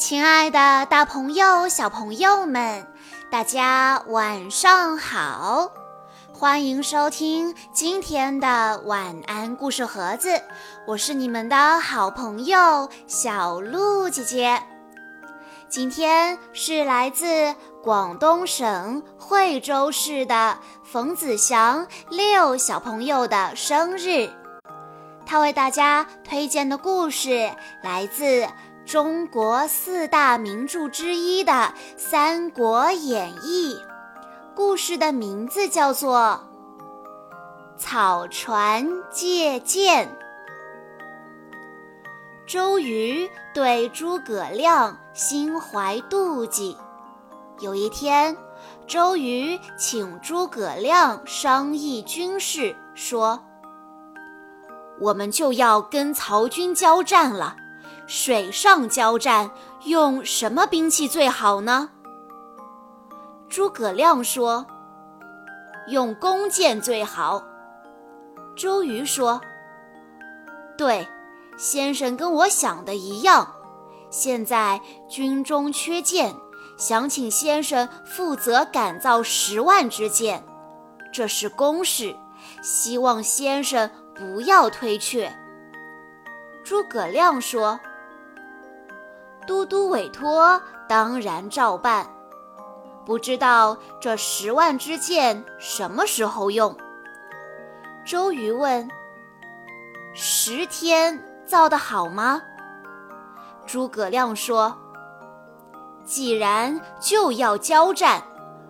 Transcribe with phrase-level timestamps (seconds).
[0.00, 2.86] 亲爱的，大朋友、小朋友们，
[3.30, 5.70] 大家晚上好！
[6.32, 10.42] 欢迎收听今天的晚安故事盒子，
[10.86, 14.62] 我是你们的好朋友小鹿姐姐。
[15.68, 24.30] 今天是来自广东省惠州市的冯子祥六小朋友的生日，
[25.26, 27.50] 他为大家推荐的故事
[27.82, 28.48] 来自。
[28.90, 31.52] 中国四大名著之一的
[31.96, 33.72] 《三国演义》，
[34.52, 36.40] 故事的名字叫做
[37.78, 40.08] 《草船借箭》。
[42.44, 46.76] 周瑜对诸葛亮心怀妒忌。
[47.60, 48.36] 有一天，
[48.88, 53.40] 周瑜请诸葛亮商议军事，说
[54.98, 57.54] ：“我们就要跟曹军交战了。”
[58.12, 59.48] 水上交战
[59.84, 61.90] 用什么兵器最好呢？
[63.48, 64.66] 诸葛亮说
[65.86, 67.40] ：“用弓箭最好。”
[68.58, 69.40] 周瑜说
[70.76, 71.06] ：“对，
[71.56, 73.48] 先生跟我想的一样。
[74.10, 76.34] 现在军中缺箭，
[76.76, 80.44] 想请先生负责赶造十万支箭，
[81.12, 82.16] 这是公事，
[82.60, 85.32] 希望先生不要推却。”
[86.66, 87.78] 诸葛亮说。
[89.50, 92.06] 都督委托，当然照办。
[93.04, 96.76] 不知道这十万支箭什么时候用？
[98.06, 98.88] 周瑜问。
[100.14, 102.40] 十天造得好吗？
[103.66, 104.72] 诸葛亮说。
[106.04, 108.22] 既然就要交战，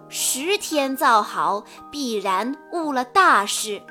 [0.09, 3.83] 十天造好，必然误了大事。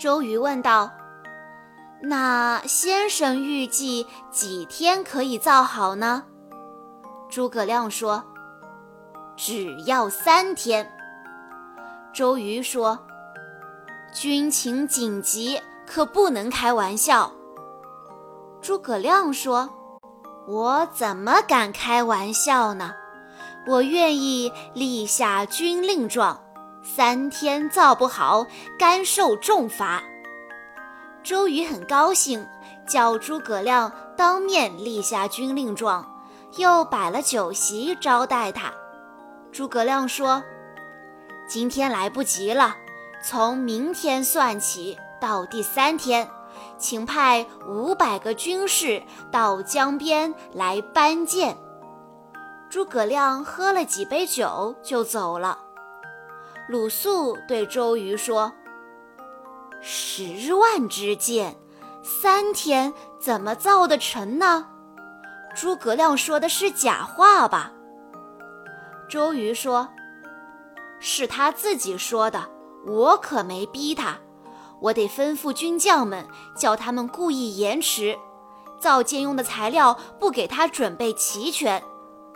[0.00, 0.90] 周瑜问道。
[2.02, 6.24] 那先生预计几天可以造好呢？
[7.30, 8.22] 诸葛亮说
[9.36, 10.90] ：“只要三天。”
[12.12, 12.98] 周瑜说
[14.14, 17.32] ：“军情紧急，可不能开玩笑。”
[18.60, 19.68] 诸葛亮说
[20.46, 22.92] ：“我怎么敢开玩笑呢？
[23.66, 26.38] 我愿意立下军令状，
[26.82, 28.46] 三天造不好，
[28.78, 30.02] 甘受重罚。”
[31.24, 32.46] 周瑜很高兴，
[32.86, 36.06] 叫诸葛亮当面立下军令状，
[36.58, 38.70] 又摆了酒席招待他。
[39.50, 40.44] 诸葛亮说
[41.48, 42.76] ：“今天来不及了，
[43.24, 46.28] 从明天算起到第三天，
[46.76, 49.02] 请派五百个军士
[49.32, 51.56] 到江边来搬箭。”
[52.68, 55.58] 诸葛亮喝了几杯酒就走了。
[56.68, 58.52] 鲁肃对周瑜说。
[59.86, 61.54] 十万支箭，
[62.02, 62.90] 三天
[63.20, 64.66] 怎么造得成呢？
[65.54, 67.70] 诸葛亮说的是假话吧？
[69.10, 69.90] 周瑜说
[71.00, 72.48] ：“是他自己说的，
[72.86, 74.16] 我可没逼他。
[74.80, 78.16] 我得吩咐军将们，叫他们故意延迟，
[78.80, 81.82] 造箭用的材料不给他准备齐全，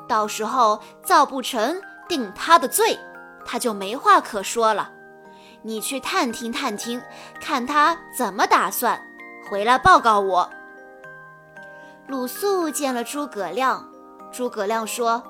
[0.07, 2.99] 到时候造不成，定他的罪，
[3.47, 4.91] 他就没话可说了。”
[5.63, 7.03] 你去探听探听，
[7.41, 9.01] 看他怎么打算，
[9.51, 10.49] 回来报告我。
[12.07, 13.87] 鲁肃见了诸葛亮，
[14.33, 15.23] 诸葛亮说：“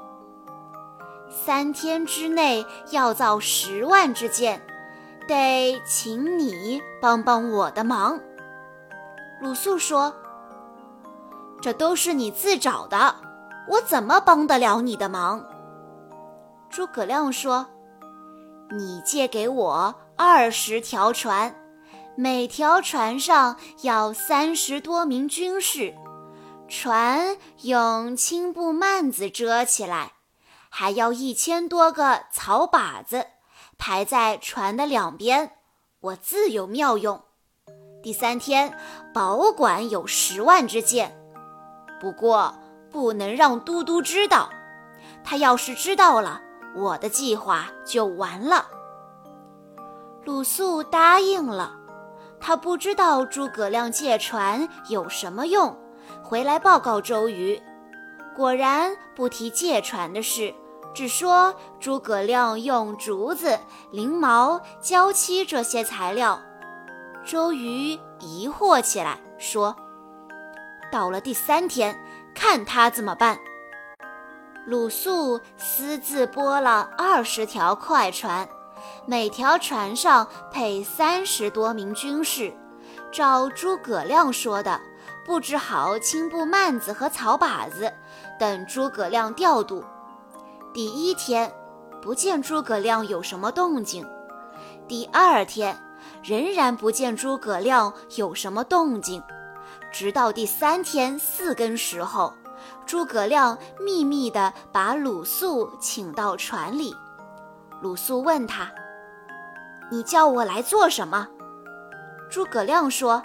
[1.28, 4.60] 三天之内要造十万支箭，
[5.26, 8.20] 得请你帮帮我的忙。”
[9.40, 10.14] 鲁肃说
[11.60, 13.16] ：“这都是你自找的，
[13.68, 15.44] 我怎么帮得了你的忙？”
[16.70, 17.66] 诸葛亮说
[18.70, 21.54] ：“你借给我。”二十条船，
[22.16, 25.94] 每条船上要三十多名军士，
[26.66, 30.14] 船用青布幔子遮起来，
[30.68, 33.26] 还要一千多个草靶子
[33.78, 35.52] 排在船的两边，
[36.00, 37.22] 我自有妙用。
[38.02, 38.76] 第三天，
[39.14, 41.16] 保管有十万支箭，
[42.00, 42.52] 不过
[42.90, 44.50] 不能让都督知道，
[45.22, 46.42] 他要是知道了，
[46.74, 48.66] 我的计划就完了。
[50.24, 51.74] 鲁肃答应了，
[52.38, 55.76] 他不知道诸葛亮借船有什么用，
[56.22, 57.60] 回来报告周瑜。
[58.36, 60.54] 果然不提借船的事，
[60.94, 63.58] 只说诸葛亮用竹子、
[63.90, 66.38] 翎毛、胶漆这些材料。
[67.24, 69.74] 周瑜疑惑起来，说
[70.92, 71.98] ：“到了第三天，
[72.34, 73.38] 看他怎么办。”
[74.68, 78.46] 鲁肃私自拨了二十条快船。
[79.06, 82.52] 每条船上配三十多名军士，
[83.10, 84.78] 照诸葛亮说的
[85.24, 87.90] 布置好青布幔子和草靶子，
[88.38, 89.82] 等诸葛亮调度。
[90.74, 91.50] 第一天，
[92.02, 94.04] 不见诸葛亮有什么动静；
[94.86, 95.82] 第二天，
[96.22, 99.22] 仍然不见诸葛亮有什么动静。
[99.90, 102.34] 直到第三天四更时候，
[102.88, 106.96] 诸葛亮秘密地把鲁肃请到船里。
[107.82, 108.72] 鲁肃问他
[109.92, 111.28] ：“你叫我来做什么？”
[112.32, 113.22] 诸葛亮说：“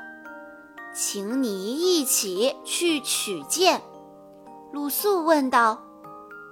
[0.94, 3.82] 请你一起去取剑。”
[4.74, 5.82] 鲁肃问道：“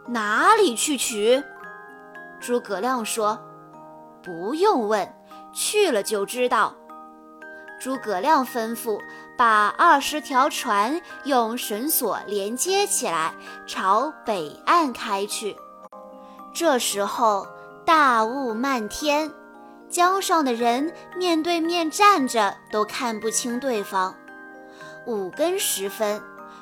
[0.07, 1.43] 哪里去取？”
[2.39, 3.37] 诸葛亮说
[4.23, 5.13] ：“不用问，
[5.51, 6.73] 去了就知道。”
[7.81, 9.01] 诸葛亮吩咐
[9.35, 13.33] 把二十条船用绳索连接起来，
[13.65, 15.57] 朝北岸开去。
[16.53, 17.47] 这时候
[17.83, 19.31] 大雾漫天，
[19.89, 24.15] 江上的人面对面站着都看不清对方。
[25.07, 26.21] 五更时分，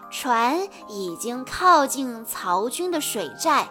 [0.10, 0.58] 船
[0.88, 3.68] 已经靠近曹军的水寨。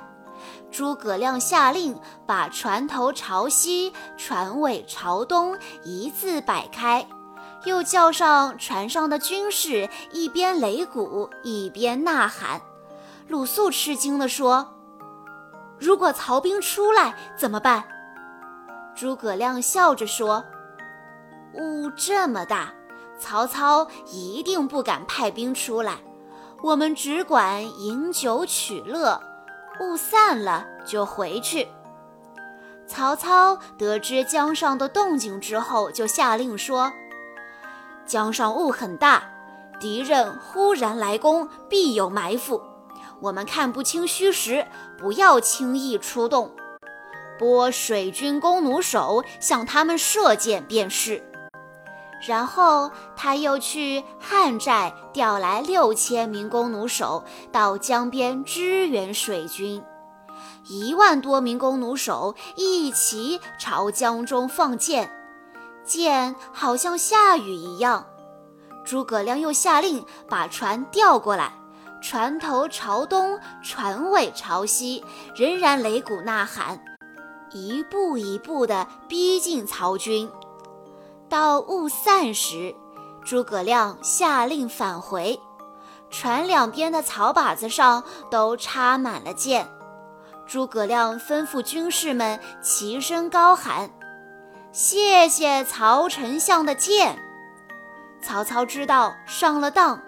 [0.70, 7.08] 诸葛亮下令把船头朝西，船尾朝东，一字摆开。
[7.68, 12.60] 又叫上船上的军士，一边擂鼓一边呐喊。
[13.28, 14.74] 鲁肃吃惊地说
[15.78, 17.84] ：“如果曹兵出来怎么办？”
[18.96, 20.42] 诸葛亮笑着说
[21.54, 22.72] ：“雾这么大，
[23.18, 25.98] 曹操一定不敢派兵出来。
[26.62, 29.20] 我们只管饮酒取乐，
[29.80, 31.68] 雾散了就回去。”
[32.88, 36.90] 曹操得知江上的动静之后，就下令说。
[38.08, 39.22] 江上雾很大，
[39.78, 42.62] 敌人忽然来攻，必有埋伏。
[43.20, 44.66] 我们看不清虚实，
[44.98, 46.50] 不要轻易出动。
[47.38, 51.22] 拨水军弓弩手向他们射箭便是。
[52.26, 57.22] 然后他又去汉寨调来六千名弓弩手
[57.52, 59.84] 到江边支援水军，
[60.66, 65.12] 一万多名弓弩手一齐朝江中放箭。
[65.88, 68.04] 箭好像下雨一样，
[68.84, 71.50] 诸葛亮又下令把船调过来，
[72.02, 75.02] 船头朝东，船尾朝西，
[75.34, 76.78] 仍然擂鼓呐喊，
[77.52, 80.30] 一步一步地逼近曹军。
[81.28, 82.74] 到雾散时，
[83.24, 85.40] 诸葛亮下令返回，
[86.10, 89.66] 船两边的草靶子上都插满了箭。
[90.46, 93.90] 诸葛亮吩咐军士们齐声高喊。
[94.78, 97.18] 谢谢曹丞相的剑。
[98.22, 100.00] 曹操知道上了当，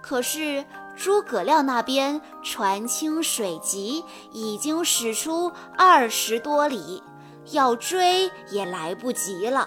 [0.00, 0.64] 可是
[0.94, 7.02] 诸葛亮那边船轻水急，已经驶出二十多里，
[7.50, 9.66] 要追也来不及了。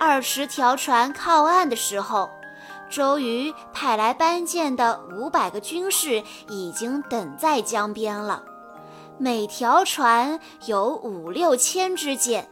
[0.00, 2.30] 二十条船靠岸的时候，
[2.88, 8.42] 周瑜派来搬箭的五百个军士已经等在江边了，
[9.18, 12.48] 每条船有五六千支箭。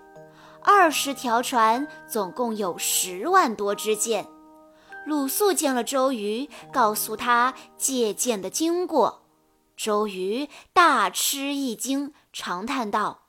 [0.64, 4.26] 二十条船，总共有十万多支箭。
[5.04, 9.22] 鲁肃见了周瑜，告诉他借箭的经过。
[9.76, 13.22] 周瑜大吃一惊，长叹道：“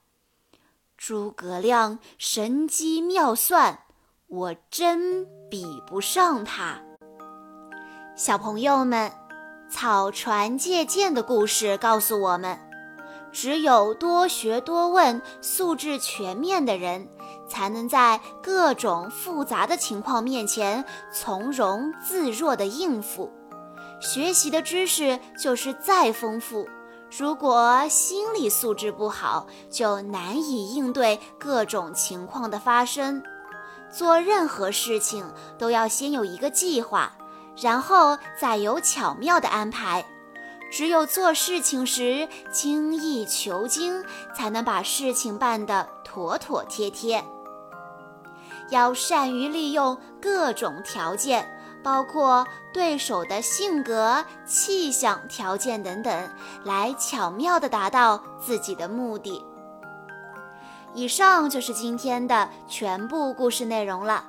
[0.95, 3.80] 诸葛亮神机妙算，
[4.27, 6.81] 我真比不上他。”
[8.16, 9.11] 小朋友们，
[9.68, 12.59] 草船借箭的故事告诉我们，
[13.31, 17.09] 只有多学多问、素质全面的人。
[17.54, 20.83] 才能在各种复杂的情况面前
[21.14, 23.31] 从容自若地应付。
[24.02, 26.68] 学习的知识就是再丰富，
[27.16, 33.22] 如果心理素质不好，就难以应对各种情况的发生。
[33.92, 35.24] 做任何事情
[35.60, 37.14] 都要先有一个计划，
[37.62, 40.04] 然后再有巧妙的安排。
[40.72, 44.04] 只有做事情时精益求精，
[44.36, 47.24] 才能把事情办得妥妥帖帖。
[48.73, 51.47] 要善于利用各种条件，
[51.83, 56.30] 包括对手的性格、气象条件等等，
[56.63, 59.45] 来巧妙地达到自己的目的。
[60.95, 64.25] 以上就是今天的全部故事内容了。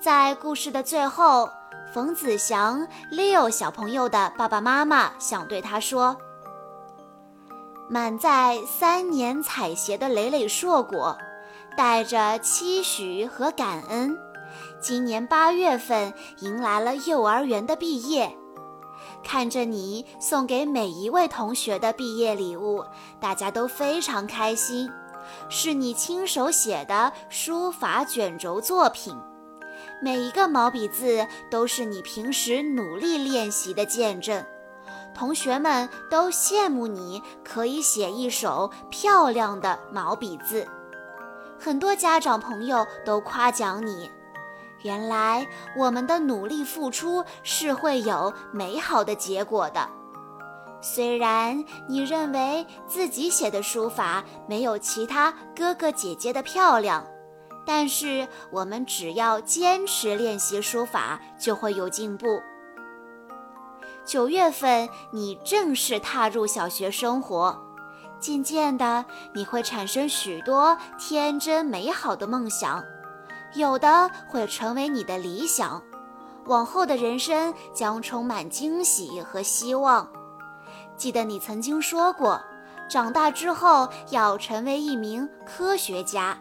[0.00, 1.48] 在故事的最后，
[1.94, 6.16] 冯子祥 Leo 小朋友的爸爸妈妈想对他说
[7.88, 11.16] ：“满载三年采撷的累累硕果。”
[11.78, 14.18] 带着期许和感恩，
[14.80, 18.36] 今年八月份迎来了幼儿园的毕业。
[19.22, 22.84] 看着你送给每一位同学的毕业礼物，
[23.20, 24.90] 大家都非常开心。
[25.48, 29.16] 是你亲手写的书法卷轴作品，
[30.02, 34.44] 每一个毛笔字都是你平时努力练习的见证。
[35.14, 40.66] 同学们都羡慕你可以写一手漂亮的毛笔字。
[41.58, 44.10] 很多家长朋友都夸奖你。
[44.82, 45.46] 原来
[45.76, 49.88] 我们的努力付出是会有美好的结果的。
[50.80, 57.04] 虽然你认为自己写的书法没有其他哥哥姐姐的漂亮，
[57.66, 62.40] 但是我们只要坚持练习书法，就会有进步。
[64.04, 67.60] 九月份，你正式踏入小学生活，
[68.20, 72.84] 渐渐的，你会产生许多天真美好的梦想。
[73.54, 75.82] 有的会成为你的理想，
[76.46, 80.08] 往后的人生将充满惊喜和希望。
[80.96, 82.40] 记得你曾经说过，
[82.90, 86.36] 长大之后要成为一名科学家，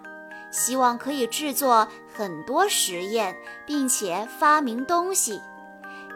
[0.51, 5.41] 希望可以制作很多实验，并且发明东西。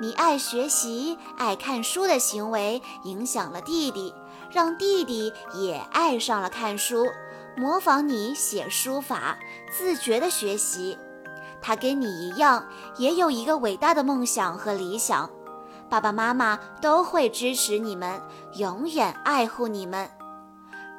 [0.02, 4.14] 你爱学习、爱看书的行为影响了弟弟，
[4.52, 7.08] 让弟弟也爱上了看书。
[7.58, 9.38] 模仿你写书法，
[9.70, 10.98] 自觉的学习。
[11.62, 12.66] 他跟你一样，
[12.98, 15.30] 也有一个伟大的梦想和理想。
[15.90, 18.22] 爸爸妈妈都会支持你们，
[18.56, 20.10] 永远爱护你们。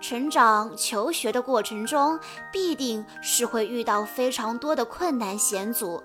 [0.01, 2.21] 成长求学的过程中，
[2.53, 6.03] 必定是会遇到非常多的困难险阻，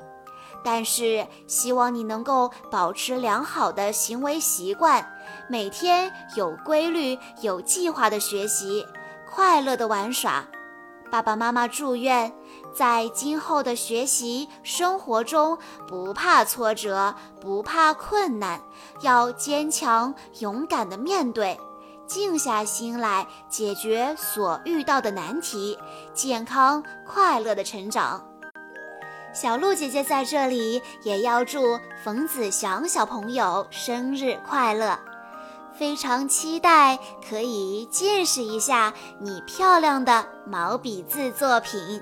[0.64, 5.06] 但是希望你能够保持良好的行为习惯，
[5.50, 8.86] 每天有规律、有计划的学习。
[9.30, 10.46] 快乐的玩耍，
[11.12, 12.34] 爸爸妈妈祝愿，
[12.74, 18.62] 在今后的学习生活中不怕挫折，不怕困难，
[19.02, 21.60] 要坚强勇敢的面对，
[22.08, 25.78] 静下心来解决所遇到的难题，
[26.14, 28.26] 健康快乐的成长。
[29.40, 34.98] 小鹿姐姐在这里也要祝冯子祥小朋友生日快乐。
[35.78, 36.98] 非常期待
[37.30, 38.92] 可以见识一下
[39.22, 42.02] 你漂亮的毛笔字作品。